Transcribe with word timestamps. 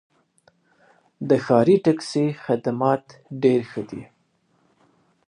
د 1.29 1.29
ښار 1.45 1.67
ټکسي 1.83 2.25
خدمات 2.45 3.03
ډېر 3.43 3.61
ښه 3.71 3.81
دي. 3.89 4.03